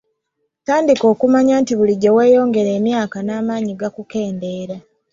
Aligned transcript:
Tandika 0.65 1.05
okumanya 1.13 1.53
nti 1.61 1.73
buli 1.79 1.93
gye 2.01 2.11
weeyongera 2.15 2.71
emyaka 2.79 3.17
n'amaanyi 3.21 3.73
gakukendeera. 3.81 4.77